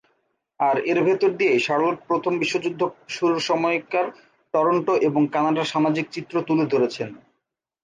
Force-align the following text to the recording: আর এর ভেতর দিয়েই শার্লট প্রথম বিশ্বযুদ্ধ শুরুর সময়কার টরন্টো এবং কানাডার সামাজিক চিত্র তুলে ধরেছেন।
আর 0.59 0.75
এর 0.91 0.99
ভেতর 1.07 1.29
দিয়েই 1.39 1.59
শার্লট 1.59 1.97
প্রথম 2.09 2.33
বিশ্বযুদ্ধ 2.39 2.81
শুরুর 3.09 3.41
সময়কার 3.49 4.05
টরন্টো 4.53 4.93
এবং 5.07 5.21
কানাডার 5.33 5.71
সামাজিক 5.73 6.05
চিত্র 6.15 6.35
তুলে 6.47 6.65
ধরেছেন। 6.73 7.09